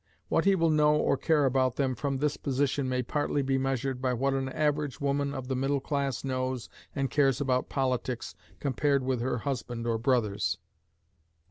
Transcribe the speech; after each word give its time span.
What 0.29 0.45
he 0.45 0.55
will 0.55 0.71
know 0.71 0.95
or 0.95 1.15
care 1.15 1.45
about 1.45 1.75
them 1.75 1.93
from 1.93 2.17
this 2.17 2.35
position 2.35 2.89
may 2.89 3.03
partly 3.03 3.43
be 3.43 3.59
measured 3.59 4.01
by 4.01 4.13
what 4.15 4.33
an 4.33 4.49
average 4.49 4.99
woman 4.99 5.31
of 5.35 5.47
the 5.47 5.55
middle 5.55 5.79
class 5.79 6.23
knows 6.23 6.69
and 6.95 7.11
cares 7.11 7.39
about 7.39 7.69
politics 7.69 8.33
compared 8.59 9.03
with 9.03 9.21
her 9.21 9.37
husband 9.37 9.85
or 9.85 9.99
brothers. 9.99 10.57